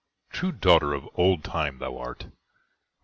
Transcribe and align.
true 0.31 0.51
daughter 0.51 0.93
of 0.95 1.07
Old 1.13 1.43
Time 1.43 1.77
thou 1.77 1.95
art! 1.95 2.25